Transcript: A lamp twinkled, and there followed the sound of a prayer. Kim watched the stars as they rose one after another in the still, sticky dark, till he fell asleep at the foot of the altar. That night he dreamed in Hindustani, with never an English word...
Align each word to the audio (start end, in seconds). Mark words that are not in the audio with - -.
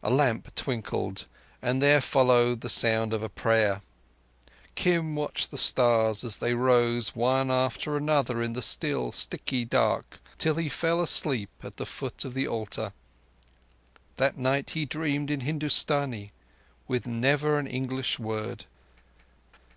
A 0.00 0.10
lamp 0.10 0.54
twinkled, 0.54 1.26
and 1.60 1.82
there 1.82 2.00
followed 2.00 2.60
the 2.60 2.68
sound 2.68 3.12
of 3.12 3.20
a 3.20 3.28
prayer. 3.28 3.82
Kim 4.76 5.16
watched 5.16 5.50
the 5.50 5.58
stars 5.58 6.22
as 6.22 6.36
they 6.36 6.54
rose 6.54 7.16
one 7.16 7.50
after 7.50 7.96
another 7.96 8.40
in 8.40 8.52
the 8.52 8.62
still, 8.62 9.10
sticky 9.10 9.64
dark, 9.64 10.20
till 10.38 10.54
he 10.54 10.68
fell 10.68 11.02
asleep 11.02 11.50
at 11.64 11.78
the 11.78 11.84
foot 11.84 12.24
of 12.24 12.32
the 12.32 12.46
altar. 12.46 12.92
That 14.18 14.38
night 14.38 14.70
he 14.70 14.84
dreamed 14.84 15.32
in 15.32 15.40
Hindustani, 15.40 16.30
with 16.86 17.08
never 17.08 17.58
an 17.58 17.66
English 17.66 18.20
word... 18.20 18.66